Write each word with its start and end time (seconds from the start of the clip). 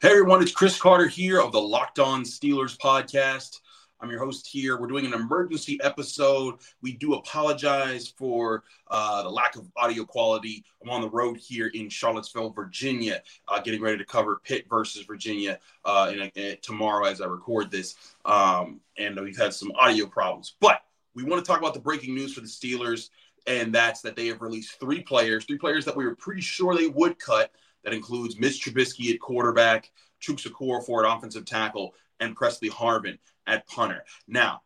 Hey 0.00 0.10
everyone, 0.10 0.42
it's 0.42 0.52
Chris 0.52 0.78
Carter 0.78 1.06
here 1.06 1.40
of 1.40 1.52
the 1.52 1.60
Locked 1.60 1.98
On 1.98 2.24
Steelers 2.24 2.76
podcast. 2.76 3.60
I'm 4.00 4.10
your 4.10 4.18
host 4.18 4.46
here. 4.46 4.78
We're 4.78 4.88
doing 4.88 5.06
an 5.06 5.14
emergency 5.14 5.78
episode. 5.82 6.56
We 6.82 6.92
do 6.92 7.14
apologize 7.14 8.12
for 8.18 8.64
uh, 8.88 9.22
the 9.22 9.30
lack 9.30 9.56
of 9.56 9.66
audio 9.76 10.04
quality. 10.04 10.62
I'm 10.82 10.90
on 10.90 11.00
the 11.00 11.08
road 11.08 11.38
here 11.38 11.68
in 11.68 11.88
Charlottesville, 11.88 12.50
Virginia, 12.50 13.22
uh, 13.48 13.60
getting 13.60 13.80
ready 13.80 13.96
to 13.96 14.04
cover 14.04 14.42
Pitt 14.44 14.66
versus 14.68 15.06
Virginia 15.06 15.58
uh, 15.86 16.12
in 16.12 16.20
a, 16.20 16.32
in 16.34 16.58
tomorrow 16.60 17.06
as 17.06 17.22
I 17.22 17.26
record 17.26 17.70
this. 17.70 17.94
Um, 18.26 18.80
and 18.98 19.18
we've 19.18 19.38
had 19.38 19.54
some 19.54 19.72
audio 19.76 20.04
problems, 20.06 20.56
but 20.60 20.82
we 21.14 21.22
want 21.22 21.42
to 21.42 21.48
talk 21.48 21.60
about 21.60 21.72
the 21.72 21.80
breaking 21.80 22.14
news 22.14 22.34
for 22.34 22.42
the 22.42 22.46
Steelers, 22.46 23.08
and 23.46 23.74
that's 23.74 24.02
that 24.02 24.16
they 24.16 24.26
have 24.26 24.42
released 24.42 24.78
three 24.80 25.00
players, 25.00 25.46
three 25.46 25.56
players 25.56 25.86
that 25.86 25.96
we 25.96 26.04
were 26.04 26.16
pretty 26.16 26.42
sure 26.42 26.76
they 26.76 26.88
would 26.88 27.18
cut 27.18 27.52
that 27.84 27.94
includes 27.94 28.38
Mitch 28.38 28.64
Trubisky 28.64 29.12
at 29.12 29.20
quarterback, 29.20 29.90
Chuks 30.22 30.46
Okorafor 30.46 31.04
at 31.04 31.16
offensive 31.16 31.44
tackle, 31.44 31.94
and 32.20 32.36
Pressley 32.36 32.70
Harvin 32.70 33.18
at 33.46 33.66
punter. 33.66 34.04
Now, 34.26 34.62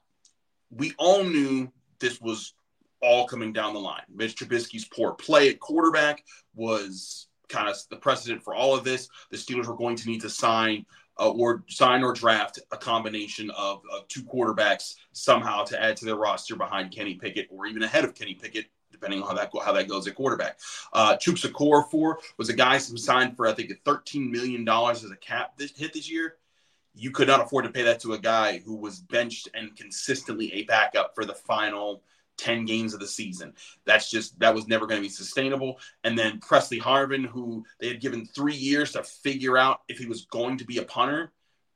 we 0.70 0.92
all 0.98 1.24
knew 1.24 1.72
this 1.98 2.20
was 2.20 2.54
all 3.00 3.26
coming 3.26 3.52
down 3.52 3.74
the 3.74 3.80
line. 3.80 4.02
Mitch 4.12 4.36
Trubisky's 4.36 4.84
poor 4.84 5.12
play 5.12 5.48
at 5.48 5.60
quarterback 5.60 6.24
was 6.54 7.28
kind 7.48 7.68
of 7.68 7.76
the 7.90 7.96
precedent 7.96 8.42
for 8.42 8.54
all 8.54 8.76
of 8.76 8.84
this. 8.84 9.08
The 9.30 9.36
Steelers 9.36 9.66
were 9.66 9.76
going 9.76 9.96
to 9.96 10.08
need 10.08 10.20
to 10.22 10.30
sign 10.30 10.84
uh, 11.18 11.30
or 11.30 11.64
sign 11.68 12.04
or 12.04 12.12
draft 12.12 12.60
a 12.70 12.76
combination 12.76 13.50
of, 13.50 13.82
of, 13.92 14.06
two 14.06 14.22
quarterbacks 14.22 14.94
somehow 15.12 15.64
to 15.64 15.82
add 15.82 15.96
to 15.96 16.04
their 16.04 16.14
roster 16.14 16.54
behind 16.54 16.92
Kenny 16.92 17.14
Pickett 17.14 17.48
or 17.50 17.66
even 17.66 17.82
ahead 17.82 18.04
of 18.04 18.14
Kenny 18.14 18.34
Pickett 18.34 18.66
depending 18.98 19.22
on 19.22 19.28
how 19.28 19.34
that 19.34 19.50
how 19.64 19.72
that 19.72 19.88
goes 19.88 20.06
at 20.06 20.14
quarterback. 20.14 20.58
Uh, 20.92 21.16
Chuks 21.16 21.46
Okorafor 21.46 22.16
was 22.36 22.48
a 22.48 22.54
guy 22.54 22.78
who 22.78 22.96
signed 22.96 23.36
for 23.36 23.46
I 23.46 23.52
think 23.52 23.72
$13 23.84 24.30
million 24.30 24.68
as 24.68 25.04
a 25.04 25.16
cap 25.16 25.56
this, 25.56 25.72
hit 25.76 25.92
this 25.92 26.10
year. 26.10 26.36
You 26.94 27.10
could 27.12 27.28
not 27.28 27.40
afford 27.40 27.64
to 27.64 27.70
pay 27.70 27.82
that 27.82 28.00
to 28.00 28.14
a 28.14 28.18
guy 28.18 28.58
who 28.58 28.74
was 28.74 28.98
benched 28.98 29.48
and 29.54 29.76
consistently 29.76 30.52
a 30.52 30.64
backup 30.64 31.14
for 31.14 31.24
the 31.24 31.34
final 31.34 32.02
10 32.38 32.64
games 32.64 32.94
of 32.94 33.00
the 33.00 33.06
season. 33.06 33.52
That's 33.84 34.10
just 34.10 34.38
that 34.40 34.54
was 34.54 34.66
never 34.66 34.86
going 34.86 35.00
to 35.00 35.06
be 35.06 35.12
sustainable. 35.12 35.78
And 36.04 36.18
then 36.18 36.40
Pressley 36.40 36.80
Harvin, 36.80 37.26
who 37.26 37.64
they 37.78 37.88
had 37.88 38.00
given 38.00 38.24
three 38.26 38.54
years 38.54 38.92
to 38.92 39.02
figure 39.02 39.58
out 39.58 39.82
if 39.88 39.98
he 39.98 40.06
was 40.06 40.24
going 40.26 40.58
to 40.58 40.64
be 40.64 40.78
a 40.78 40.84
punter, 40.84 41.32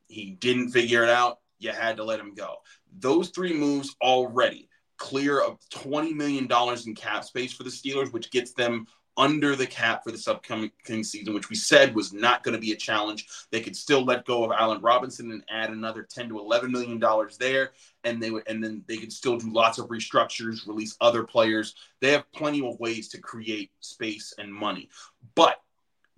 he 0.09 0.31
didn't 0.31 0.71
figure 0.71 1.03
it 1.05 1.11
out. 1.11 1.41
You 1.59 1.71
had 1.71 1.97
to 1.99 2.05
let 2.05 2.21
him 2.21 2.35
go. 2.35 2.57
Those 2.99 3.29
three 3.29 3.53
moves 3.53 3.95
already 4.01 4.69
clear 5.03 5.41
of 5.41 5.59
$20 5.71 6.15
million 6.15 6.49
in 6.87 6.95
cap 6.95 7.25
space 7.25 7.53
for 7.53 7.65
the 7.65 7.71
Steelers, 7.71 8.13
which 8.13 8.31
gets 8.31 8.53
them 8.53 8.87
under 9.17 9.57
the 9.57 9.67
cap 9.67 10.05
for 10.05 10.13
this 10.13 10.29
upcoming 10.29 10.71
season, 10.87 11.35
which 11.35 11.51
we 11.51 11.57
said 11.57 11.93
was 11.93 12.13
not 12.13 12.45
going 12.45 12.55
to 12.55 12.61
be 12.61 12.71
a 12.71 12.77
challenge. 12.77 13.27
They 13.51 13.61
could 13.61 13.77
still 13.77 14.05
let 14.05 14.25
go 14.25 14.45
of 14.45 14.53
Allen 14.53 14.81
Robinson 14.81 15.33
and 15.33 15.45
add 15.51 15.71
another 15.71 16.05
10 16.05 16.29
to 16.29 16.39
11 16.39 16.71
million 16.71 17.01
dollars 17.01 17.37
there, 17.37 17.73
and 18.05 18.23
they 18.23 18.31
would, 18.31 18.45
and 18.47 18.63
then 18.63 18.85
they 18.87 18.97
could 18.97 19.13
still 19.13 19.37
do 19.37 19.53
lots 19.53 19.79
of 19.79 19.89
restructures, 19.89 20.69
release 20.69 20.97
other 21.01 21.25
players. 21.25 21.75
They 22.01 22.13
have 22.13 22.31
plenty 22.33 22.65
of 22.65 22.79
ways 22.79 23.09
to 23.09 23.21
create 23.21 23.73
space 23.81 24.33
and 24.39 24.55
money, 24.55 24.89
but 25.35 25.61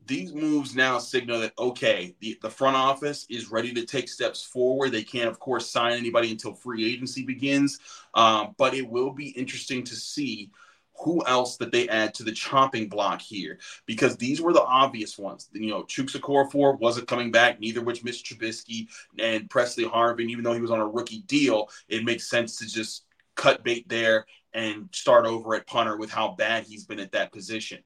these 0.06 0.32
moves 0.32 0.74
now 0.74 0.98
signal 0.98 1.40
that 1.40 1.52
okay, 1.58 2.14
the, 2.20 2.38
the 2.42 2.50
front 2.50 2.76
office 2.76 3.26
is 3.30 3.50
ready 3.50 3.72
to 3.74 3.86
take 3.86 4.08
steps 4.08 4.42
forward. 4.42 4.92
They 4.92 5.02
can't, 5.02 5.28
of 5.28 5.38
course, 5.38 5.70
sign 5.70 5.92
anybody 5.92 6.30
until 6.30 6.54
free 6.54 6.92
agency 6.92 7.24
begins, 7.24 7.78
um, 8.14 8.54
but 8.58 8.74
it 8.74 8.88
will 8.88 9.10
be 9.10 9.28
interesting 9.30 9.84
to 9.84 9.94
see 9.94 10.50
who 10.96 11.24
else 11.26 11.56
that 11.56 11.72
they 11.72 11.88
add 11.88 12.14
to 12.14 12.22
the 12.22 12.32
chopping 12.32 12.88
block 12.88 13.20
here 13.20 13.58
because 13.86 14.16
these 14.16 14.40
were 14.40 14.52
the 14.52 14.62
obvious 14.62 15.18
ones. 15.18 15.48
You 15.52 15.70
know, 15.70 15.82
Chuks 15.82 16.16
Okorafor 16.16 16.78
wasn't 16.78 17.08
coming 17.08 17.30
back, 17.30 17.60
neither 17.60 17.82
was 17.82 18.04
Mitch 18.04 18.22
Trubisky 18.22 18.88
and 19.18 19.50
Pressley 19.50 19.84
Harvin. 19.84 20.30
Even 20.30 20.44
though 20.44 20.52
he 20.52 20.60
was 20.60 20.70
on 20.70 20.80
a 20.80 20.86
rookie 20.86 21.22
deal, 21.22 21.68
it 21.88 22.04
makes 22.04 22.30
sense 22.30 22.58
to 22.58 22.66
just 22.66 23.04
cut 23.34 23.64
bait 23.64 23.88
there 23.88 24.26
and 24.52 24.88
start 24.92 25.26
over 25.26 25.56
at 25.56 25.66
punter 25.66 25.96
with 25.96 26.10
how 26.10 26.32
bad 26.32 26.64
he's 26.64 26.84
been 26.84 27.00
at 27.00 27.12
that 27.12 27.32
position. 27.32 27.80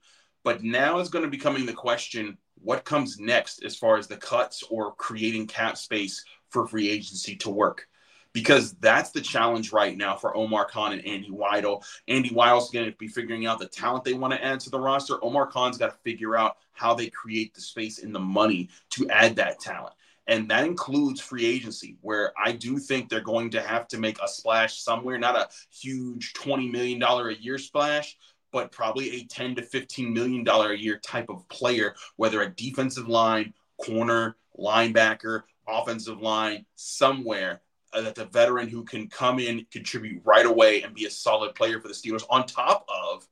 But 0.49 0.63
now 0.63 0.99
is 0.99 1.11
going 1.11 1.27
to 1.27 1.31
be 1.31 1.37
coming 1.37 1.67
the 1.67 1.75
question 1.75 2.39
what 2.55 2.87
comes 2.87 3.21
next 3.21 3.63
as 3.63 3.77
far 3.77 3.99
as 3.99 4.07
the 4.07 4.17
cuts 4.17 4.63
or 4.71 4.95
creating 4.95 5.47
cap 5.47 5.77
space 5.77 6.25
for 6.49 6.67
free 6.67 6.89
agency 6.89 7.37
to 7.37 7.51
work? 7.51 7.87
Because 8.33 8.73
that's 8.81 9.11
the 9.11 9.21
challenge 9.21 9.73
right 9.75 9.95
now 9.95 10.17
for 10.17 10.35
Omar 10.35 10.65
Khan 10.65 10.95
and 10.95 11.05
Andy 11.05 11.29
Weidl. 11.29 11.85
Andy 12.09 12.31
Weidl's 12.31 12.71
going 12.71 12.91
to 12.91 12.97
be 12.97 13.09
figuring 13.09 13.45
out 13.45 13.59
the 13.59 13.69
talent 13.69 14.05
they 14.05 14.15
want 14.15 14.33
to 14.33 14.43
add 14.43 14.61
to 14.61 14.71
the 14.71 14.81
roster. 14.81 15.23
Omar 15.23 15.49
Khan's 15.49 15.77
got 15.77 15.91
to 15.91 15.99
figure 16.03 16.35
out 16.35 16.57
how 16.73 16.95
they 16.95 17.11
create 17.11 17.53
the 17.53 17.61
space 17.61 18.03
and 18.03 18.15
the 18.15 18.19
money 18.19 18.71
to 18.93 19.07
add 19.11 19.37
that 19.37 19.61
talent. 19.61 19.93
And 20.29 20.49
that 20.49 20.65
includes 20.65 21.21
free 21.21 21.45
agency, 21.45 21.99
where 22.01 22.33
I 22.43 22.53
do 22.53 22.79
think 22.79 23.11
they're 23.11 23.21
going 23.21 23.51
to 23.51 23.61
have 23.61 23.87
to 23.89 23.99
make 23.99 24.19
a 24.23 24.29
splash 24.29 24.81
somewhere, 24.81 25.19
not 25.19 25.37
a 25.37 25.51
huge 25.71 26.33
$20 26.33 26.73
million 26.73 27.03
a 27.03 27.33
year 27.33 27.59
splash, 27.59 28.17
but 28.53 28.73
probably 28.73 29.17
a 29.17 29.25
10 29.25 29.57
to 29.57 29.63
15 29.63 30.13
million 30.13 30.45
dollar 30.45 30.73
a 30.73 30.79
year 30.79 30.99
type 30.99 31.29
of 31.29 31.49
player, 31.49 31.95
whether 32.17 32.43
a 32.43 32.51
defensive 32.51 33.09
line, 33.09 33.53
corner, 33.85 34.37
linebacker, 34.59 35.43
offensive 35.67 36.21
line, 36.21 36.65
somewhere 36.75 37.61
uh, 37.93 38.01
that 38.03 38.15
the 38.15 38.27
veteran 38.27 38.69
who 38.69 38.85
can 38.85 39.09
come 39.09 39.39
in, 39.39 39.67
contribute 39.71 40.23
right 40.25 40.47
away, 40.47 40.83
and 40.83 40.95
be 40.95 41.07
a 41.07 41.11
solid 41.11 41.55
player 41.55 41.81
for 41.81 41.89
the 41.89 41.95
Steelers, 41.95 42.25
on 42.31 42.47
top 42.47 42.87
of 42.89 43.27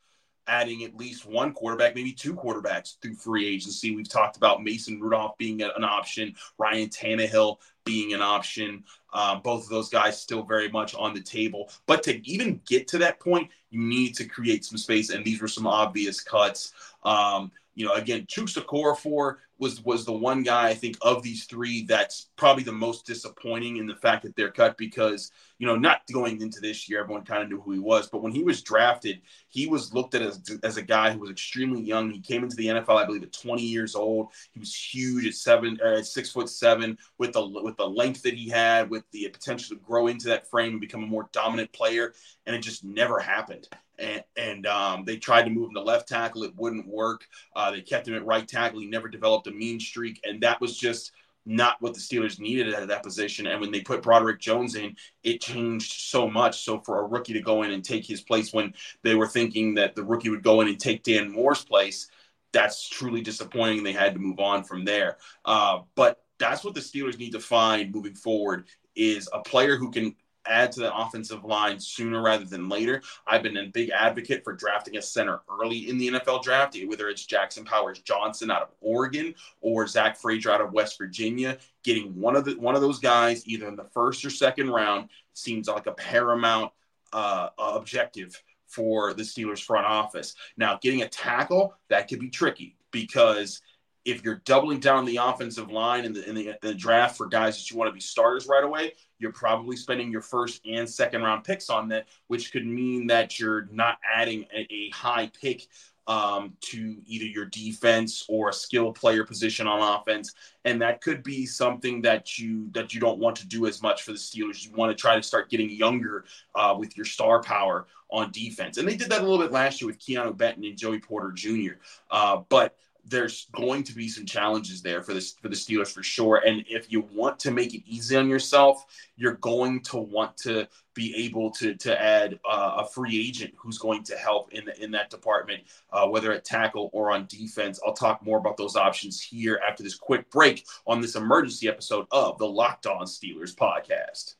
adding 0.48 0.84
at 0.84 0.96
least 0.96 1.26
one 1.26 1.52
quarterback, 1.52 1.94
maybe 1.94 2.12
two 2.12 2.34
quarterbacks 2.34 3.00
through 3.00 3.14
free 3.14 3.46
agency. 3.46 3.94
We've 3.94 4.08
talked 4.08 4.36
about 4.36 4.62
Mason 4.62 5.00
Rudolph 5.00 5.36
being 5.38 5.62
an 5.62 5.84
option, 5.84 6.34
Ryan 6.58 6.88
Tannehill 6.88 7.58
being 7.84 8.12
an 8.12 8.22
option. 8.22 8.84
Uh, 9.12 9.36
both 9.36 9.64
of 9.64 9.70
those 9.70 9.88
guys 9.88 10.20
still 10.20 10.42
very 10.42 10.68
much 10.68 10.94
on 10.94 11.14
the 11.14 11.22
table. 11.22 11.70
But 11.86 12.02
to 12.04 12.28
even 12.28 12.60
get 12.66 12.86
to 12.88 12.98
that 12.98 13.20
point, 13.20 13.50
you 13.70 13.80
need 13.80 14.14
to 14.16 14.24
create 14.24 14.64
some 14.64 14.78
space, 14.78 15.10
and 15.10 15.24
these 15.24 15.40
were 15.40 15.48
some 15.48 15.66
obvious 15.66 16.20
cuts. 16.20 16.72
Um, 17.02 17.50
you 17.74 17.86
know, 17.86 17.92
again, 17.92 18.26
Chuks 18.26 18.58
Okorafor 18.58 19.36
was 19.58 19.82
was 19.84 20.04
the 20.04 20.12
one 20.12 20.42
guy 20.42 20.68
I 20.68 20.74
think 20.74 20.96
of 21.02 21.22
these 21.22 21.44
three 21.44 21.84
that's 21.84 22.30
probably 22.36 22.62
the 22.62 22.72
most 22.72 23.06
disappointing 23.06 23.76
in 23.76 23.86
the 23.86 23.94
fact 23.94 24.22
that 24.24 24.36
they're 24.36 24.50
cut 24.50 24.76
because 24.76 25.30
you 25.58 25.66
know 25.66 25.76
not 25.76 26.02
going 26.12 26.40
into 26.40 26.60
this 26.60 26.88
year 26.88 27.00
everyone 27.00 27.24
kind 27.24 27.42
of 27.42 27.48
knew 27.48 27.60
who 27.60 27.72
he 27.72 27.78
was 27.78 28.08
but 28.08 28.22
when 28.22 28.32
he 28.32 28.42
was 28.42 28.62
drafted 28.62 29.20
he 29.48 29.66
was 29.66 29.94
looked 29.94 30.14
at 30.14 30.22
as, 30.22 30.40
as 30.62 30.76
a 30.76 30.82
guy 30.82 31.10
who 31.10 31.18
was 31.18 31.30
extremely 31.30 31.80
young 31.80 32.10
he 32.10 32.20
came 32.20 32.42
into 32.42 32.56
the 32.56 32.66
NFL 32.66 32.96
I 32.96 33.04
believe 33.06 33.22
at 33.22 33.32
20 33.32 33.62
years 33.62 33.94
old 33.94 34.28
he 34.52 34.60
was 34.60 34.74
huge 34.74 35.26
at 35.26 35.34
seven 35.34 35.78
uh, 35.82 35.98
at 35.98 36.06
six 36.06 36.30
foot 36.30 36.48
seven 36.48 36.98
with 37.18 37.32
the 37.32 37.46
with 37.46 37.76
the 37.76 37.88
length 37.88 38.22
that 38.22 38.34
he 38.34 38.48
had 38.48 38.90
with 38.90 39.04
the 39.12 39.28
potential 39.28 39.76
to 39.76 39.82
grow 39.82 40.08
into 40.08 40.28
that 40.28 40.48
frame 40.50 40.72
and 40.72 40.80
become 40.80 41.02
a 41.02 41.06
more 41.06 41.28
dominant 41.32 41.72
player 41.72 42.12
and 42.46 42.54
it 42.54 42.60
just 42.60 42.84
never 42.84 43.18
happened 43.18 43.68
and, 43.98 44.24
and 44.36 44.66
um, 44.66 45.04
they 45.04 45.16
tried 45.16 45.44
to 45.44 45.50
move 45.50 45.68
him 45.68 45.74
to 45.74 45.82
left 45.82 46.08
tackle. 46.08 46.42
It 46.44 46.54
wouldn't 46.56 46.86
work. 46.86 47.26
Uh, 47.54 47.70
they 47.70 47.80
kept 47.80 48.06
him 48.06 48.14
at 48.14 48.26
right 48.26 48.46
tackle. 48.46 48.80
He 48.80 48.86
never 48.86 49.08
developed 49.08 49.45
a 49.46 49.52
mean 49.52 49.80
streak, 49.80 50.20
and 50.24 50.42
that 50.42 50.60
was 50.60 50.76
just 50.76 51.12
not 51.46 51.76
what 51.80 51.94
the 51.94 52.00
Steelers 52.00 52.40
needed 52.40 52.74
at 52.74 52.88
that 52.88 53.04
position. 53.04 53.46
And 53.46 53.60
when 53.60 53.70
they 53.70 53.80
put 53.80 54.02
Broderick 54.02 54.40
Jones 54.40 54.74
in, 54.74 54.96
it 55.22 55.40
changed 55.40 55.92
so 55.92 56.28
much. 56.28 56.64
So 56.64 56.80
for 56.80 57.00
a 57.00 57.06
rookie 57.06 57.34
to 57.34 57.40
go 57.40 57.62
in 57.62 57.70
and 57.70 57.84
take 57.84 58.04
his 58.04 58.20
place 58.20 58.52
when 58.52 58.74
they 59.02 59.14
were 59.14 59.28
thinking 59.28 59.74
that 59.74 59.94
the 59.94 60.04
rookie 60.04 60.28
would 60.28 60.42
go 60.42 60.60
in 60.60 60.68
and 60.68 60.78
take 60.78 61.04
Dan 61.04 61.30
Moore's 61.30 61.64
place, 61.64 62.10
that's 62.52 62.88
truly 62.88 63.20
disappointing. 63.20 63.84
They 63.84 63.92
had 63.92 64.14
to 64.14 64.20
move 64.20 64.40
on 64.40 64.64
from 64.64 64.84
there. 64.84 65.18
Uh, 65.44 65.80
but 65.94 66.24
that's 66.38 66.64
what 66.64 66.74
the 66.74 66.80
Steelers 66.80 67.18
need 67.18 67.32
to 67.32 67.40
find 67.40 67.94
moving 67.94 68.14
forward 68.14 68.66
is 68.96 69.28
a 69.32 69.40
player 69.40 69.76
who 69.76 69.90
can 69.90 70.16
add 70.48 70.72
to 70.72 70.80
the 70.80 70.94
offensive 70.94 71.44
line 71.44 71.78
sooner 71.80 72.22
rather 72.22 72.44
than 72.44 72.68
later. 72.68 73.02
I've 73.26 73.42
been 73.42 73.56
a 73.56 73.66
big 73.66 73.90
advocate 73.90 74.44
for 74.44 74.52
drafting 74.52 74.96
a 74.96 75.02
center 75.02 75.40
early 75.50 75.88
in 75.88 75.98
the 75.98 76.08
NFL 76.08 76.42
draft, 76.42 76.76
whether 76.86 77.08
it's 77.08 77.26
Jackson 77.26 77.64
Powers 77.64 78.00
Johnson 78.00 78.50
out 78.50 78.62
of 78.62 78.68
Oregon 78.80 79.34
or 79.60 79.86
Zach 79.86 80.16
Frazier 80.16 80.50
out 80.50 80.60
of 80.60 80.72
West 80.72 80.98
Virginia. 80.98 81.58
Getting 81.84 82.18
one 82.18 82.36
of 82.36 82.44
the 82.44 82.54
one 82.54 82.74
of 82.74 82.80
those 82.80 82.98
guys 82.98 83.46
either 83.46 83.68
in 83.68 83.76
the 83.76 83.84
first 83.84 84.24
or 84.24 84.30
second 84.30 84.70
round 84.70 85.08
seems 85.34 85.68
like 85.68 85.86
a 85.86 85.92
paramount 85.92 86.72
uh, 87.12 87.48
objective 87.58 88.42
for 88.66 89.14
the 89.14 89.22
Steelers 89.22 89.62
front 89.62 89.86
office. 89.86 90.34
Now, 90.56 90.78
getting 90.82 91.02
a 91.02 91.08
tackle 91.08 91.74
that 91.88 92.08
could 92.08 92.20
be 92.20 92.30
tricky 92.30 92.76
because 92.90 93.62
if 94.04 94.24
you're 94.24 94.42
doubling 94.44 94.78
down 94.78 95.04
the 95.04 95.16
offensive 95.16 95.70
line 95.70 96.04
in 96.04 96.12
the, 96.12 96.28
in 96.28 96.34
the, 96.34 96.48
in 96.48 96.56
the 96.62 96.74
draft 96.74 97.16
for 97.16 97.26
guys 97.26 97.58
that 97.58 97.70
you 97.70 97.76
want 97.76 97.88
to 97.88 97.92
be 97.92 98.00
starters 98.00 98.46
right 98.46 98.62
away, 98.62 98.92
you're 99.18 99.32
probably 99.32 99.76
spending 99.76 100.10
your 100.10 100.20
first 100.20 100.60
and 100.66 100.88
second 100.88 101.22
round 101.22 101.44
picks 101.44 101.70
on 101.70 101.88
that, 101.88 102.06
which 102.28 102.52
could 102.52 102.66
mean 102.66 103.06
that 103.08 103.38
you're 103.38 103.68
not 103.72 103.98
adding 104.14 104.44
a, 104.54 104.66
a 104.70 104.90
high 104.90 105.30
pick 105.40 105.66
um, 106.06 106.52
to 106.60 106.96
either 107.06 107.24
your 107.24 107.46
defense 107.46 108.24
or 108.28 108.50
a 108.50 108.52
skill 108.52 108.92
player 108.92 109.24
position 109.24 109.66
on 109.66 110.00
offense, 110.00 110.34
and 110.64 110.80
that 110.80 111.00
could 111.00 111.22
be 111.22 111.46
something 111.46 112.00
that 112.02 112.38
you 112.38 112.68
that 112.72 112.94
you 112.94 113.00
don't 113.00 113.18
want 113.18 113.36
to 113.36 113.46
do 113.46 113.66
as 113.66 113.82
much 113.82 114.02
for 114.02 114.12
the 114.12 114.18
Steelers. 114.18 114.64
You 114.64 114.72
want 114.72 114.96
to 114.96 115.00
try 115.00 115.16
to 115.16 115.22
start 115.22 115.50
getting 115.50 115.70
younger 115.70 116.24
uh, 116.54 116.76
with 116.78 116.96
your 116.96 117.06
star 117.06 117.42
power 117.42 117.86
on 118.10 118.30
defense, 118.30 118.78
and 118.78 118.86
they 118.86 118.96
did 118.96 119.10
that 119.10 119.20
a 119.20 119.24
little 119.24 119.38
bit 119.38 119.50
last 119.50 119.80
year 119.80 119.88
with 119.88 119.98
Keanu 119.98 120.36
Benton 120.36 120.64
and 120.64 120.78
Joey 120.78 121.00
Porter 121.00 121.32
Jr. 121.32 121.74
Uh, 122.10 122.42
but 122.48 122.76
there's 123.08 123.46
going 123.52 123.84
to 123.84 123.94
be 123.94 124.08
some 124.08 124.26
challenges 124.26 124.82
there 124.82 125.02
for 125.02 125.14
this 125.14 125.34
for 125.40 125.48
the 125.48 125.54
Steelers 125.54 125.92
for 125.92 126.02
sure. 126.02 126.42
And 126.46 126.64
if 126.68 126.90
you 126.90 127.06
want 127.12 127.38
to 127.40 127.50
make 127.50 127.74
it 127.74 127.82
easy 127.86 128.16
on 128.16 128.28
yourself, 128.28 128.84
you're 129.16 129.34
going 129.34 129.80
to 129.84 129.98
want 129.98 130.36
to 130.38 130.66
be 130.94 131.14
able 131.24 131.50
to 131.52 131.74
to 131.74 132.00
add 132.00 132.38
uh, 132.48 132.76
a 132.78 132.86
free 132.86 133.28
agent 133.28 133.54
who's 133.56 133.78
going 133.78 134.02
to 134.04 134.16
help 134.16 134.52
in 134.52 134.64
the, 134.64 134.82
in 134.82 134.90
that 134.92 135.10
department, 135.10 135.62
uh, 135.92 136.06
whether 136.06 136.32
at 136.32 136.44
tackle 136.44 136.90
or 136.92 137.12
on 137.12 137.26
defense. 137.26 137.78
I'll 137.86 137.94
talk 137.94 138.24
more 138.24 138.38
about 138.38 138.56
those 138.56 138.76
options 138.76 139.20
here 139.20 139.60
after 139.66 139.82
this 139.82 139.94
quick 139.94 140.30
break 140.30 140.64
on 140.86 141.00
this 141.00 141.14
emergency 141.14 141.68
episode 141.68 142.06
of 142.10 142.38
the 142.38 142.48
Locked 142.48 142.86
On 142.86 143.06
Steelers 143.06 143.54
podcast. 143.54 144.34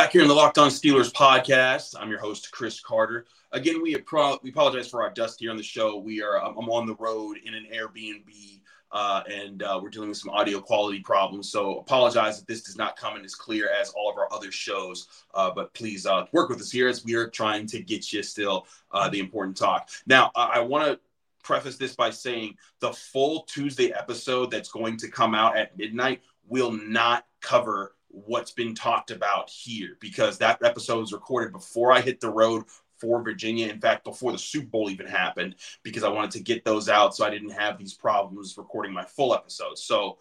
Back 0.00 0.12
here 0.12 0.22
in 0.22 0.28
the 0.28 0.34
Locked 0.34 0.56
On 0.56 0.70
Steelers 0.70 1.12
podcast, 1.12 1.94
I'm 2.00 2.08
your 2.08 2.20
host 2.20 2.50
Chris 2.52 2.80
Carter. 2.80 3.26
Again, 3.52 3.82
we 3.82 3.94
pro- 3.98 4.38
we 4.42 4.48
apologize 4.48 4.88
for 4.88 5.02
our 5.02 5.10
dust 5.10 5.40
here 5.40 5.50
on 5.50 5.58
the 5.58 5.62
show. 5.62 5.98
We 5.98 6.22
are 6.22 6.42
I'm 6.42 6.56
on 6.56 6.86
the 6.86 6.94
road 6.94 7.36
in 7.44 7.52
an 7.52 7.66
Airbnb, 7.70 8.60
uh, 8.92 9.22
and 9.30 9.62
uh, 9.62 9.78
we're 9.82 9.90
dealing 9.90 10.08
with 10.08 10.16
some 10.16 10.30
audio 10.30 10.58
quality 10.58 11.00
problems. 11.00 11.52
So 11.52 11.80
apologize 11.80 12.38
if 12.38 12.46
this 12.46 12.62
does 12.62 12.78
not 12.78 12.96
come 12.96 13.18
in 13.18 13.26
as 13.26 13.34
clear 13.34 13.68
as 13.78 13.90
all 13.90 14.10
of 14.10 14.16
our 14.16 14.32
other 14.32 14.50
shows. 14.50 15.06
Uh, 15.34 15.50
but 15.54 15.74
please 15.74 16.06
uh, 16.06 16.24
work 16.32 16.48
with 16.48 16.62
us 16.62 16.70
here 16.70 16.88
as 16.88 17.04
we 17.04 17.12
are 17.12 17.28
trying 17.28 17.66
to 17.66 17.82
get 17.82 18.10
you 18.10 18.22
still 18.22 18.66
uh, 18.92 19.10
the 19.10 19.20
important 19.20 19.54
talk. 19.54 19.90
Now, 20.06 20.30
I 20.34 20.60
want 20.60 20.86
to 20.86 20.98
preface 21.42 21.76
this 21.76 21.94
by 21.94 22.08
saying 22.08 22.56
the 22.78 22.94
full 22.94 23.42
Tuesday 23.42 23.92
episode 23.92 24.50
that's 24.50 24.70
going 24.70 24.96
to 24.96 25.08
come 25.08 25.34
out 25.34 25.58
at 25.58 25.76
midnight 25.76 26.22
will 26.48 26.72
not 26.72 27.26
cover 27.42 27.96
what's 28.10 28.50
been 28.50 28.74
talked 28.74 29.10
about 29.10 29.48
here 29.48 29.96
because 30.00 30.38
that 30.38 30.62
episode 30.64 31.00
was 31.00 31.12
recorded 31.12 31.52
before 31.52 31.92
I 31.92 32.00
hit 32.00 32.20
the 32.20 32.30
road 32.30 32.64
for 32.98 33.22
Virginia. 33.22 33.68
In 33.68 33.80
fact, 33.80 34.04
before 34.04 34.32
the 34.32 34.38
Super 34.38 34.66
Bowl 34.66 34.90
even 34.90 35.06
happened, 35.06 35.56
because 35.82 36.04
I 36.04 36.08
wanted 36.08 36.32
to 36.32 36.40
get 36.40 36.64
those 36.64 36.88
out 36.88 37.14
so 37.14 37.24
I 37.24 37.30
didn't 37.30 37.50
have 37.50 37.78
these 37.78 37.94
problems 37.94 38.56
recording 38.58 38.92
my 38.92 39.04
full 39.04 39.34
episode. 39.34 39.78
So, 39.78 40.18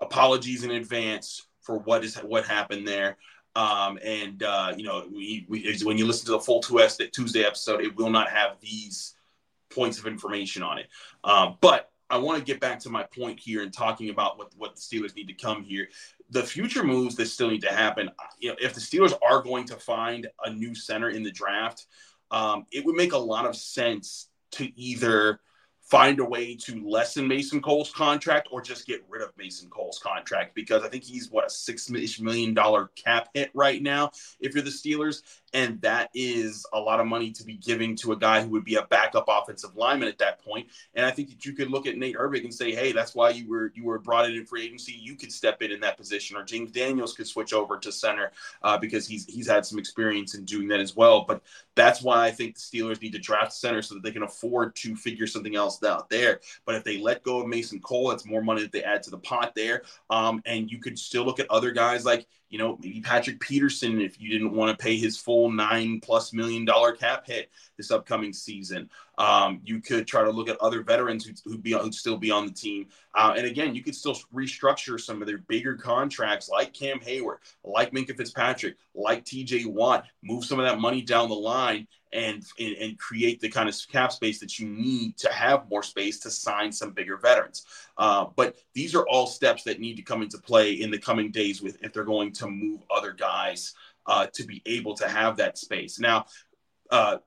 apologies 0.00 0.64
in 0.64 0.72
advance 0.72 1.46
for 1.60 1.78
what 1.78 2.04
is 2.04 2.16
what 2.16 2.44
happened 2.44 2.86
there. 2.86 3.16
Um, 3.54 3.98
and 4.02 4.42
uh, 4.42 4.72
you 4.76 4.84
know, 4.84 5.06
we, 5.12 5.46
we, 5.48 5.78
when 5.82 5.98
you 5.98 6.06
listen 6.06 6.26
to 6.26 6.32
the 6.32 6.40
full 6.40 6.60
Tuesday 6.60 7.44
episode, 7.44 7.82
it 7.82 7.96
will 7.96 8.10
not 8.10 8.30
have 8.30 8.60
these 8.60 9.14
points 9.70 9.98
of 9.98 10.06
information 10.06 10.62
on 10.62 10.78
it. 10.78 10.88
Um, 11.24 11.56
but 11.60 11.90
I 12.08 12.18
want 12.18 12.38
to 12.38 12.44
get 12.44 12.60
back 12.60 12.78
to 12.80 12.90
my 12.90 13.04
point 13.04 13.40
here 13.40 13.62
and 13.62 13.72
talking 13.72 14.10
about 14.10 14.36
what, 14.36 14.52
what 14.56 14.76
the 14.76 14.80
Steelers 14.80 15.16
need 15.16 15.28
to 15.28 15.34
come 15.34 15.62
here 15.62 15.88
the 16.32 16.42
future 16.42 16.82
moves 16.82 17.14
that 17.16 17.26
still 17.26 17.50
need 17.50 17.60
to 17.60 17.72
happen. 17.72 18.10
You 18.38 18.50
know, 18.50 18.56
if 18.60 18.72
the 18.72 18.80
Steelers 18.80 19.12
are 19.22 19.42
going 19.42 19.66
to 19.66 19.76
find 19.76 20.26
a 20.44 20.50
new 20.50 20.74
center 20.74 21.10
in 21.10 21.22
the 21.22 21.30
draft, 21.30 21.86
um, 22.30 22.64
it 22.72 22.84
would 22.84 22.96
make 22.96 23.12
a 23.12 23.18
lot 23.18 23.44
of 23.44 23.54
sense 23.54 24.28
to 24.52 24.80
either 24.80 25.40
find 25.82 26.20
a 26.20 26.24
way 26.24 26.54
to 26.54 26.88
lessen 26.88 27.28
Mason 27.28 27.60
Cole's 27.60 27.92
contract 27.92 28.48
or 28.50 28.62
just 28.62 28.86
get 28.86 29.04
rid 29.10 29.20
of 29.20 29.30
Mason 29.36 29.68
Cole's 29.68 29.98
contract 29.98 30.54
because 30.54 30.82
I 30.82 30.88
think 30.88 31.04
he's 31.04 31.30
what 31.30 31.46
a 31.46 31.50
six 31.50 31.90
million 32.18 32.54
dollar 32.54 32.90
cap 32.96 33.28
hit 33.34 33.50
right 33.52 33.82
now 33.82 34.10
if 34.40 34.54
you're 34.54 34.64
the 34.64 34.70
Steelers, 34.70 35.20
and 35.54 35.80
that 35.82 36.10
is 36.14 36.66
a 36.72 36.80
lot 36.80 37.00
of 37.00 37.06
money 37.06 37.30
to 37.32 37.44
be 37.44 37.54
giving 37.54 37.94
to 37.96 38.12
a 38.12 38.16
guy 38.16 38.42
who 38.42 38.48
would 38.50 38.64
be 38.64 38.76
a 38.76 38.86
backup 38.86 39.26
offensive 39.28 39.76
lineman 39.76 40.08
at 40.08 40.18
that 40.18 40.42
point. 40.42 40.68
And 40.94 41.04
I 41.04 41.10
think 41.10 41.28
that 41.28 41.44
you 41.44 41.52
could 41.52 41.70
look 41.70 41.86
at 41.86 41.96
Nate 41.96 42.16
Herbig 42.16 42.44
and 42.44 42.54
say, 42.54 42.74
hey, 42.74 42.92
that's 42.92 43.14
why 43.14 43.30
you 43.30 43.48
were 43.48 43.72
you 43.74 43.84
were 43.84 43.98
brought 43.98 44.26
in 44.26 44.34
in 44.34 44.46
free 44.46 44.64
agency. 44.64 44.92
You 44.92 45.14
could 45.14 45.32
step 45.32 45.62
in 45.62 45.70
in 45.70 45.80
that 45.80 45.96
position, 45.96 46.36
or 46.36 46.44
James 46.44 46.70
Daniels 46.70 47.14
could 47.14 47.26
switch 47.26 47.52
over 47.52 47.78
to 47.78 47.92
center 47.92 48.32
uh, 48.62 48.78
because 48.78 49.06
he's 49.06 49.26
he's 49.26 49.48
had 49.48 49.66
some 49.66 49.78
experience 49.78 50.34
in 50.34 50.44
doing 50.44 50.68
that 50.68 50.80
as 50.80 50.96
well. 50.96 51.24
But 51.26 51.42
that's 51.74 52.02
why 52.02 52.24
I 52.24 52.30
think 52.30 52.54
the 52.54 52.60
Steelers 52.60 53.00
need 53.00 53.12
to 53.12 53.18
draft 53.18 53.52
center 53.52 53.82
so 53.82 53.94
that 53.94 54.02
they 54.02 54.12
can 54.12 54.22
afford 54.22 54.74
to 54.76 54.96
figure 54.96 55.26
something 55.26 55.56
else 55.56 55.82
out 55.82 56.08
there. 56.10 56.40
But 56.64 56.76
if 56.76 56.84
they 56.84 56.98
let 56.98 57.22
go 57.22 57.40
of 57.40 57.48
Mason 57.48 57.80
Cole, 57.80 58.10
it's 58.10 58.26
more 58.26 58.42
money 58.42 58.62
that 58.62 58.72
they 58.72 58.82
add 58.82 59.02
to 59.04 59.10
the 59.10 59.18
pot 59.18 59.54
there. 59.54 59.82
Um, 60.10 60.42
and 60.46 60.70
you 60.70 60.78
could 60.78 60.98
still 60.98 61.24
look 61.24 61.40
at 61.40 61.50
other 61.50 61.70
guys 61.70 62.04
like 62.04 62.26
you 62.52 62.58
know, 62.58 62.78
maybe 62.82 63.00
Patrick 63.00 63.40
Peterson 63.40 63.98
if 63.98 64.20
you 64.20 64.28
didn't 64.28 64.52
want 64.52 64.70
to 64.70 64.80
pay 64.80 64.98
his 64.98 65.16
full 65.16 65.50
nine 65.50 66.00
plus 66.00 66.34
million 66.34 66.66
dollar 66.66 66.92
cap 66.92 67.26
hit 67.26 67.50
this 67.78 67.90
upcoming 67.90 68.34
season. 68.34 68.90
Um, 69.16 69.62
you 69.64 69.80
could 69.80 70.06
try 70.06 70.22
to 70.22 70.30
look 70.30 70.50
at 70.50 70.60
other 70.60 70.82
veterans 70.82 71.24
who'd, 71.24 71.40
who'd 71.46 71.62
be 71.62 71.72
who'd 71.72 71.94
still 71.94 72.18
be 72.18 72.30
on 72.30 72.44
the 72.44 72.52
team. 72.52 72.88
Uh, 73.14 73.32
and 73.38 73.46
again, 73.46 73.74
you 73.74 73.82
could 73.82 73.96
still 73.96 74.14
restructure 74.34 75.00
some 75.00 75.22
of 75.22 75.26
their 75.26 75.38
bigger 75.38 75.76
contracts 75.76 76.50
like 76.50 76.74
Cam 76.74 77.00
Heyward, 77.00 77.38
like 77.64 77.90
Minkah 77.92 78.18
Fitzpatrick, 78.18 78.76
like 78.94 79.24
TJ 79.24 79.64
Watt, 79.64 80.04
move 80.22 80.44
some 80.44 80.60
of 80.60 80.66
that 80.66 80.78
money 80.78 81.00
down 81.00 81.30
the 81.30 81.34
line 81.34 81.88
and, 82.12 82.44
and, 82.58 82.76
and 82.76 82.98
create 82.98 83.40
the 83.40 83.48
kind 83.48 83.68
of 83.68 83.76
cap 83.90 84.12
space 84.12 84.38
that 84.40 84.58
you 84.58 84.68
need 84.68 85.16
to 85.18 85.32
have 85.32 85.68
more 85.70 85.82
space 85.82 86.18
to 86.20 86.30
sign 86.30 86.70
some 86.70 86.92
bigger 86.92 87.16
veterans. 87.16 87.64
Uh, 87.96 88.26
but 88.36 88.56
these 88.74 88.94
are 88.94 89.06
all 89.08 89.26
steps 89.26 89.62
that 89.64 89.80
need 89.80 89.96
to 89.96 90.02
come 90.02 90.22
into 90.22 90.38
play 90.38 90.72
in 90.72 90.90
the 90.90 90.98
coming 90.98 91.30
days 91.30 91.62
with 91.62 91.82
if 91.82 91.92
they're 91.92 92.04
going 92.04 92.32
to 92.32 92.46
move 92.48 92.80
other 92.94 93.12
guys 93.12 93.74
uh, 94.06 94.26
to 94.32 94.44
be 94.44 94.62
able 94.66 94.94
to 94.94 95.08
have 95.08 95.36
that 95.36 95.58
space. 95.58 95.98
Now, 95.98 96.26
uh, 96.90 97.18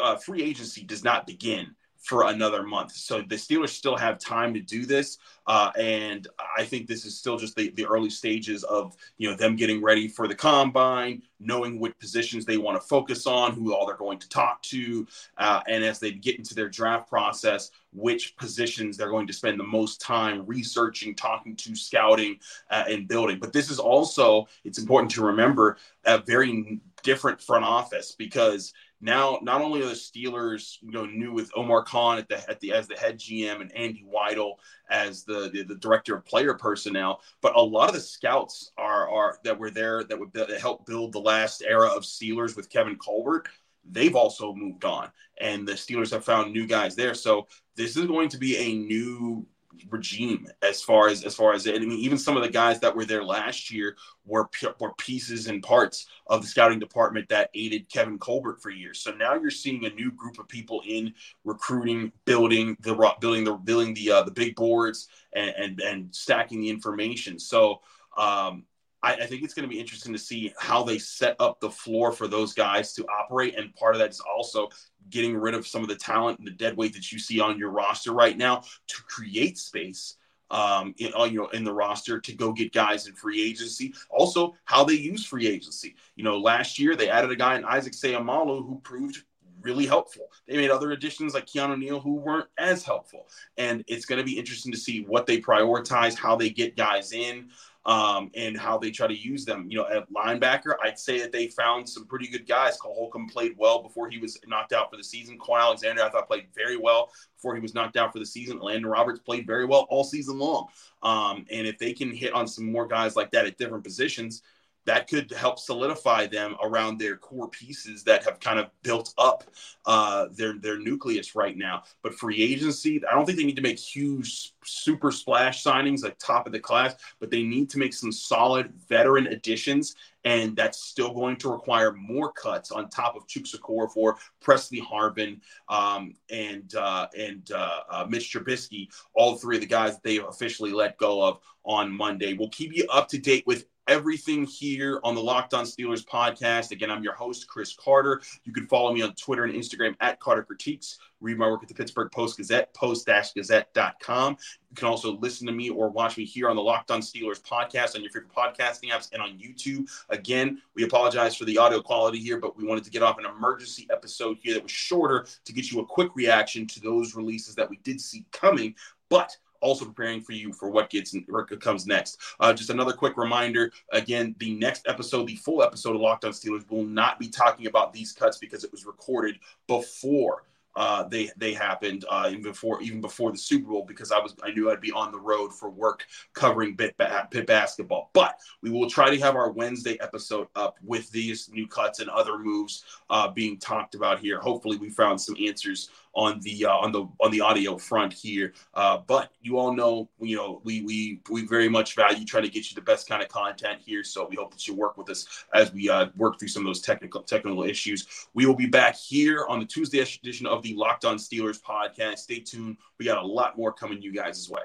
uh, 0.00 0.16
free 0.16 0.42
agency 0.42 0.84
does 0.84 1.04
not 1.04 1.26
begin 1.26 1.74
for 2.00 2.26
another 2.26 2.62
month. 2.62 2.92
So 2.92 3.20
the 3.20 3.36
Steelers 3.36 3.68
still 3.68 3.96
have 3.96 4.18
time 4.18 4.54
to 4.54 4.60
do 4.60 4.86
this. 4.86 5.18
Uh, 5.46 5.70
and 5.78 6.28
I 6.56 6.64
think 6.64 6.86
this 6.86 7.04
is 7.04 7.18
still 7.18 7.36
just 7.36 7.56
the, 7.56 7.70
the 7.70 7.84
early 7.86 8.10
stages 8.10 8.64
of, 8.64 8.96
you 9.18 9.28
know, 9.28 9.36
them 9.36 9.56
getting 9.56 9.82
ready 9.82 10.08
for 10.08 10.26
the 10.26 10.34
combine, 10.34 11.22
knowing 11.40 11.78
what 11.78 11.98
positions 11.98 12.44
they 12.44 12.56
want 12.56 12.80
to 12.80 12.86
focus 12.86 13.26
on, 13.26 13.52
who 13.52 13.74
all 13.74 13.86
they're 13.86 13.96
going 13.96 14.18
to 14.18 14.28
talk 14.28 14.62
to. 14.62 15.06
Uh, 15.36 15.60
and 15.68 15.84
as 15.84 15.98
they 15.98 16.12
get 16.12 16.38
into 16.38 16.54
their 16.54 16.68
draft 16.68 17.08
process, 17.08 17.70
which 17.92 18.36
positions 18.36 18.96
they're 18.96 19.10
going 19.10 19.26
to 19.26 19.32
spend 19.32 19.58
the 19.58 19.64
most 19.64 20.00
time 20.00 20.46
researching, 20.46 21.14
talking 21.14 21.56
to, 21.56 21.74
scouting, 21.74 22.38
uh, 22.70 22.84
and 22.88 23.08
building. 23.08 23.38
But 23.38 23.52
this 23.52 23.70
is 23.70 23.78
also, 23.78 24.46
it's 24.64 24.78
important 24.78 25.10
to 25.12 25.24
remember, 25.24 25.76
a 26.04 26.18
very 26.18 26.80
different 27.02 27.40
front 27.40 27.64
office 27.64 28.14
because 28.16 28.72
now 29.00 29.38
not 29.42 29.60
only 29.60 29.82
are 29.82 29.86
the 29.86 29.92
Steelers 29.92 30.76
you 30.82 30.90
know 30.90 31.06
new 31.06 31.32
with 31.32 31.50
Omar 31.56 31.82
Khan 31.82 32.18
at 32.18 32.28
the 32.28 32.48
at 32.48 32.60
the 32.60 32.72
as 32.72 32.86
the 32.86 32.96
head 32.96 33.18
GM 33.18 33.60
and 33.60 33.74
Andy 33.74 34.04
Weidl 34.04 34.54
as 34.90 35.24
the, 35.24 35.50
the, 35.52 35.62
the 35.62 35.76
director 35.76 36.14
of 36.14 36.24
player 36.24 36.54
personnel, 36.54 37.22
but 37.40 37.56
a 37.56 37.60
lot 37.60 37.88
of 37.88 37.94
the 37.94 38.00
scouts 38.00 38.72
are 38.76 39.08
are 39.10 39.38
that 39.44 39.58
were 39.58 39.70
there 39.70 40.04
that 40.04 40.18
would 40.18 40.32
that 40.32 40.50
help 40.60 40.86
build 40.86 41.12
the 41.12 41.20
last 41.20 41.62
era 41.66 41.88
of 41.88 42.02
Steelers 42.02 42.56
with 42.56 42.70
Kevin 42.70 42.96
Colbert. 42.96 43.48
They've 43.90 44.16
also 44.16 44.54
moved 44.54 44.84
on, 44.84 45.10
and 45.40 45.66
the 45.66 45.72
Steelers 45.72 46.10
have 46.10 46.24
found 46.24 46.52
new 46.52 46.66
guys 46.66 46.94
there. 46.94 47.14
So 47.14 47.46
this 47.76 47.96
is 47.96 48.06
going 48.06 48.28
to 48.28 48.38
be 48.38 48.56
a 48.58 48.74
new 48.74 49.46
regime 49.90 50.46
as 50.62 50.82
far 50.82 51.08
as 51.08 51.24
as 51.24 51.34
far 51.34 51.52
as 51.52 51.66
I 51.66 51.72
mean, 51.72 51.92
even 51.92 52.18
some 52.18 52.36
of 52.36 52.42
the 52.42 52.50
guys 52.50 52.80
that 52.80 52.94
were 52.94 53.04
there 53.04 53.24
last 53.24 53.70
year 53.70 53.96
were 54.24 54.48
were 54.78 54.94
pieces 54.94 55.46
and 55.46 55.62
parts 55.62 56.06
of 56.26 56.42
the 56.42 56.48
scouting 56.48 56.78
department 56.78 57.28
that 57.28 57.50
aided 57.54 57.88
Kevin 57.88 58.18
Colbert 58.18 58.60
for 58.60 58.70
years. 58.70 59.00
So 59.00 59.12
now 59.12 59.34
you're 59.34 59.50
seeing 59.50 59.84
a 59.84 59.90
new 59.90 60.10
group 60.12 60.38
of 60.38 60.48
people 60.48 60.82
in 60.86 61.14
recruiting, 61.44 62.12
building 62.24 62.76
the 62.80 62.94
building 63.20 63.44
the 63.44 63.54
building 63.54 63.94
the 63.94 64.10
uh, 64.10 64.22
the 64.22 64.30
big 64.32 64.56
boards 64.56 65.08
and, 65.32 65.50
and 65.56 65.80
and 65.80 66.14
stacking 66.14 66.60
the 66.60 66.70
information. 66.70 67.38
So 67.38 67.80
um, 68.16 68.64
I, 69.02 69.14
I, 69.14 69.26
think 69.26 69.42
it's 69.42 69.54
going 69.54 69.68
to 69.68 69.74
be 69.74 69.80
interesting 69.80 70.12
to 70.12 70.18
see 70.18 70.52
how 70.58 70.82
they 70.82 70.98
set 70.98 71.36
up 71.40 71.60
the 71.60 71.70
floor 71.70 72.12
for 72.12 72.28
those 72.28 72.52
guys 72.52 72.92
to 72.94 73.06
operate. 73.06 73.54
And 73.56 73.74
part 73.74 73.94
of 73.94 74.00
that 74.00 74.10
is 74.10 74.20
also 74.20 74.68
getting 75.08 75.36
rid 75.36 75.54
of 75.54 75.66
some 75.66 75.82
of 75.82 75.88
the 75.88 75.96
talent 75.96 76.38
and 76.38 76.46
the 76.46 76.52
dead 76.52 76.76
weight 76.76 76.92
that 76.94 77.10
you 77.10 77.18
see 77.18 77.40
on 77.40 77.58
your 77.58 77.70
roster 77.70 78.12
right 78.12 78.36
now 78.36 78.62
to 78.88 79.02
create 79.04 79.58
space 79.58 80.16
um, 80.50 80.94
in, 80.98 81.12
you 81.30 81.38
know, 81.38 81.48
in 81.48 81.64
the 81.64 81.72
roster 81.72 82.20
to 82.20 82.32
go 82.32 82.52
get 82.52 82.72
guys 82.72 83.06
in 83.06 83.14
free 83.14 83.42
agency. 83.42 83.94
Also, 84.10 84.54
how 84.64 84.84
they 84.84 84.94
use 84.94 85.24
free 85.24 85.46
agency. 85.46 85.94
You 86.16 86.24
know, 86.24 86.38
last 86.38 86.78
year 86.78 86.96
they 86.96 87.08
added 87.08 87.30
a 87.30 87.36
guy 87.36 87.56
in 87.56 87.64
Isaac 87.64 87.92
Seumalo 87.92 88.66
who 88.66 88.80
proved 88.82 89.22
really 89.62 89.86
helpful. 89.86 90.30
They 90.48 90.56
made 90.56 90.70
other 90.70 90.92
additions 90.92 91.34
like 91.34 91.46
Keanu 91.46 91.78
Neal 91.78 92.00
who 92.00 92.14
weren't 92.14 92.48
as 92.58 92.82
helpful. 92.82 93.28
And 93.56 93.84
it's 93.86 94.06
going 94.06 94.18
to 94.18 94.24
be 94.24 94.38
interesting 94.38 94.72
to 94.72 94.78
see 94.78 95.02
what 95.02 95.26
they 95.26 95.40
prioritize, 95.40 96.14
how 96.14 96.36
they 96.36 96.50
get 96.50 96.76
guys 96.76 97.12
in 97.12 97.50
um, 97.86 98.30
and 98.34 98.58
how 98.58 98.76
they 98.76 98.90
try 98.90 99.06
to 99.06 99.16
use 99.16 99.44
them. 99.44 99.66
You 99.68 99.78
know, 99.78 99.86
at 99.88 100.12
linebacker, 100.12 100.74
I'd 100.82 100.98
say 100.98 101.20
that 101.20 101.32
they 101.32 101.46
found 101.48 101.88
some 101.88 102.06
pretty 102.06 102.28
good 102.28 102.46
guys. 102.46 102.76
Cole 102.76 102.94
Holcomb 102.94 103.28
played 103.28 103.54
well 103.56 103.82
before 103.82 104.10
he 104.10 104.18
was 104.18 104.38
knocked 104.46 104.72
out 104.72 104.90
for 104.90 104.96
the 104.96 105.04
season. 105.04 105.38
Kwon 105.38 105.60
Alexander, 105.60 106.02
I 106.02 106.10
thought, 106.10 106.28
played 106.28 106.48
very 106.54 106.76
well 106.76 107.10
before 107.36 107.54
he 107.54 107.60
was 107.60 107.74
knocked 107.74 107.96
out 107.96 108.12
for 108.12 108.18
the 108.18 108.26
season. 108.26 108.58
Elandon 108.58 108.90
Roberts 108.90 109.20
played 109.20 109.46
very 109.46 109.64
well 109.64 109.86
all 109.88 110.04
season 110.04 110.38
long. 110.38 110.66
Um, 111.02 111.46
and 111.50 111.66
if 111.66 111.78
they 111.78 111.92
can 111.92 112.12
hit 112.12 112.34
on 112.34 112.46
some 112.46 112.70
more 112.70 112.86
guys 112.86 113.16
like 113.16 113.30
that 113.30 113.46
at 113.46 113.56
different 113.56 113.84
positions, 113.84 114.42
that 114.86 115.08
could 115.08 115.30
help 115.32 115.58
solidify 115.58 116.26
them 116.26 116.56
around 116.62 116.98
their 116.98 117.16
core 117.16 117.48
pieces 117.48 118.02
that 118.04 118.24
have 118.24 118.40
kind 118.40 118.58
of 118.58 118.70
built 118.82 119.12
up 119.18 119.44
uh, 119.86 120.26
their 120.32 120.54
their 120.58 120.78
nucleus 120.78 121.34
right 121.34 121.56
now. 121.56 121.82
But 122.02 122.14
free 122.14 122.42
agency, 122.42 123.00
I 123.06 123.14
don't 123.14 123.26
think 123.26 123.38
they 123.38 123.44
need 123.44 123.56
to 123.56 123.62
make 123.62 123.78
huge 123.78 124.52
super 124.64 125.10
splash 125.10 125.62
signings 125.62 126.02
like 126.02 126.18
top 126.18 126.46
of 126.46 126.52
the 126.52 126.60
class, 126.60 126.94
but 127.18 127.30
they 127.30 127.42
need 127.42 127.70
to 127.70 127.78
make 127.78 127.94
some 127.94 128.12
solid 128.12 128.72
veteran 128.88 129.26
additions. 129.28 129.94
And 130.24 130.54
that's 130.54 130.82
still 130.84 131.14
going 131.14 131.36
to 131.36 131.50
require 131.50 131.92
more 131.92 132.30
cuts 132.32 132.70
on 132.70 132.90
top 132.90 133.16
of 133.16 133.26
Chuks 133.26 133.56
Okorafor 133.56 134.16
Pressley 134.40 134.80
Harvin 134.80 135.40
um, 135.68 136.14
and 136.30 136.74
uh, 136.74 137.06
and 137.18 137.50
uh, 137.52 137.80
uh, 137.88 138.06
Mitch 138.08 138.32
Trubisky, 138.32 138.88
all 139.14 139.36
three 139.36 139.56
of 139.56 139.62
the 139.62 139.66
guys 139.66 139.94
that 139.94 140.02
they 140.02 140.18
officially 140.18 140.72
let 140.72 140.98
go 140.98 141.22
of 141.22 141.38
on 141.64 141.90
Monday. 141.90 142.34
We'll 142.34 142.50
keep 142.50 142.74
you 142.74 142.86
up 142.90 143.08
to 143.08 143.18
date 143.18 143.44
with 143.46 143.64
everything 143.90 144.44
here 144.44 145.00
on 145.02 145.16
the 145.16 145.20
Locked 145.20 145.52
On 145.52 145.64
Steelers 145.64 146.04
podcast. 146.04 146.70
Again, 146.70 146.92
I'm 146.92 147.02
your 147.02 147.12
host, 147.12 147.48
Chris 147.48 147.74
Carter. 147.74 148.22
You 148.44 148.52
can 148.52 148.68
follow 148.68 148.94
me 148.94 149.02
on 149.02 149.12
Twitter 149.14 149.42
and 149.42 149.52
Instagram 149.52 149.96
at 150.00 150.20
Carter 150.20 150.44
Critiques. 150.44 151.00
Read 151.20 151.36
my 151.36 151.48
work 151.48 151.64
at 151.64 151.68
the 151.68 151.74
Pittsburgh 151.74 152.08
Post 152.12 152.36
Gazette, 152.36 152.72
post-gazette.com. 152.72 154.36
You 154.70 154.76
can 154.76 154.86
also 154.86 155.18
listen 155.18 155.44
to 155.48 155.52
me 155.52 155.70
or 155.70 155.88
watch 155.88 156.16
me 156.16 156.24
here 156.24 156.48
on 156.48 156.54
the 156.54 156.62
Locked 156.62 156.92
On 156.92 157.00
Steelers 157.00 157.42
podcast 157.42 157.96
on 157.96 158.02
your 158.02 158.12
favorite 158.12 158.32
podcasting 158.32 158.90
apps 158.90 159.12
and 159.12 159.20
on 159.20 159.36
YouTube. 159.36 159.90
Again, 160.08 160.62
we 160.76 160.84
apologize 160.84 161.34
for 161.34 161.44
the 161.44 161.58
audio 161.58 161.82
quality 161.82 162.20
here, 162.20 162.38
but 162.38 162.56
we 162.56 162.64
wanted 162.64 162.84
to 162.84 162.90
get 162.90 163.02
off 163.02 163.18
an 163.18 163.26
emergency 163.26 163.88
episode 163.90 164.38
here 164.40 164.54
that 164.54 164.62
was 164.62 164.70
shorter 164.70 165.26
to 165.44 165.52
get 165.52 165.72
you 165.72 165.80
a 165.80 165.84
quick 165.84 166.14
reaction 166.14 166.64
to 166.68 166.80
those 166.80 167.16
releases 167.16 167.56
that 167.56 167.68
we 167.68 167.78
did 167.82 168.00
see 168.00 168.24
coming. 168.30 168.76
But 169.08 169.36
also 169.60 169.84
preparing 169.84 170.20
for 170.20 170.32
you 170.32 170.52
for 170.52 170.70
what 170.70 170.90
gets 170.90 171.14
what 171.28 171.60
comes 171.60 171.86
next. 171.86 172.20
Uh, 172.40 172.52
just 172.52 172.70
another 172.70 172.92
quick 172.92 173.16
reminder: 173.16 173.72
again, 173.92 174.34
the 174.38 174.54
next 174.54 174.86
episode, 174.88 175.26
the 175.26 175.36
full 175.36 175.62
episode 175.62 175.94
of 175.94 176.00
Locked 176.00 176.24
On 176.24 176.32
Steelers, 176.32 176.68
will 176.70 176.84
not 176.84 177.18
be 177.18 177.28
talking 177.28 177.66
about 177.66 177.92
these 177.92 178.12
cuts 178.12 178.38
because 178.38 178.64
it 178.64 178.72
was 178.72 178.86
recorded 178.86 179.38
before 179.66 180.44
uh, 180.76 181.02
they 181.04 181.30
they 181.36 181.52
happened 181.52 182.04
uh, 182.08 182.28
even 182.30 182.42
before 182.42 182.80
even 182.80 183.00
before 183.00 183.32
the 183.32 183.38
Super 183.38 183.70
Bowl 183.70 183.84
because 183.86 184.12
I 184.12 184.18
was 184.18 184.36
I 184.42 184.50
knew 184.52 184.70
I'd 184.70 184.80
be 184.80 184.92
on 184.92 185.10
the 185.10 185.18
road 185.18 185.52
for 185.52 185.68
work 185.68 186.06
covering 186.32 186.76
Pitt, 186.76 186.94
Pitt 187.30 187.46
basketball. 187.46 188.10
But 188.12 188.38
we 188.62 188.70
will 188.70 188.88
try 188.88 189.10
to 189.14 189.20
have 189.20 189.34
our 189.34 189.50
Wednesday 189.50 189.98
episode 190.00 190.48
up 190.54 190.76
with 190.82 191.10
these 191.10 191.50
new 191.52 191.66
cuts 191.66 191.98
and 191.98 192.08
other 192.08 192.38
moves 192.38 192.84
uh, 193.10 193.28
being 193.28 193.58
talked 193.58 193.94
about 193.94 194.20
here. 194.20 194.38
Hopefully, 194.38 194.76
we 194.76 194.90
found 194.90 195.20
some 195.20 195.36
answers 195.44 195.90
on 196.14 196.40
the 196.40 196.66
uh, 196.66 196.72
on 196.72 196.92
the 196.92 197.06
on 197.20 197.30
the 197.30 197.40
audio 197.40 197.78
front 197.78 198.12
here. 198.12 198.52
Uh, 198.74 198.98
but 199.06 199.32
you 199.42 199.58
all 199.58 199.74
know, 199.74 200.08
you 200.20 200.36
know, 200.36 200.60
we 200.64 200.82
we 200.82 201.20
we 201.30 201.46
very 201.46 201.68
much 201.68 201.94
value 201.94 202.24
trying 202.24 202.44
to 202.44 202.50
get 202.50 202.70
you 202.70 202.74
the 202.74 202.80
best 202.80 203.08
kind 203.08 203.22
of 203.22 203.28
content 203.28 203.80
here. 203.84 204.02
So 204.04 204.26
we 204.28 204.36
hope 204.36 204.52
that 204.52 204.66
you 204.66 204.74
work 204.74 204.96
with 204.96 205.10
us 205.10 205.26
as 205.54 205.72
we 205.72 205.88
uh, 205.88 206.06
work 206.16 206.38
through 206.38 206.48
some 206.48 206.62
of 206.62 206.66
those 206.66 206.80
technical 206.80 207.22
technical 207.22 207.62
issues. 207.64 208.06
We 208.34 208.46
will 208.46 208.56
be 208.56 208.66
back 208.66 208.96
here 208.96 209.46
on 209.48 209.60
the 209.60 209.66
Tuesday 209.66 210.00
edition 210.00 210.46
of 210.46 210.62
the 210.62 210.74
Locked 210.74 211.04
On 211.04 211.16
Steelers 211.16 211.60
podcast. 211.60 212.18
Stay 212.18 212.40
tuned. 212.40 212.76
We 212.98 213.04
got 213.04 213.22
a 213.22 213.26
lot 213.26 213.56
more 213.56 213.72
coming 213.72 214.02
you 214.02 214.12
guys' 214.12 214.48
way. 214.50 214.62